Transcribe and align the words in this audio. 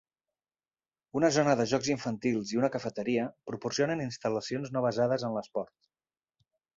Una 1.19 1.29
zona 1.35 1.51
de 1.59 1.67
jocs 1.73 1.89
infantils 1.95 2.53
i 2.55 2.59
una 2.61 2.71
cafeteria 2.75 3.25
proporcionen 3.51 4.01
instal·lacions 4.07 4.73
no 4.79 4.83
basades 4.87 5.27
en 5.29 5.37
l'esport. 5.37 5.77